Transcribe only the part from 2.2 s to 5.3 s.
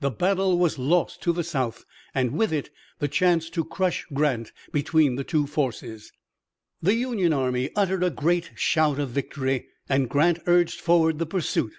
with it the chance to crush Grant between